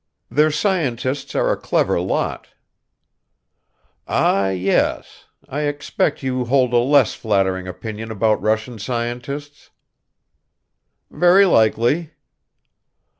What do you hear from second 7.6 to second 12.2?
opinion about Russian scientists." "Very likely."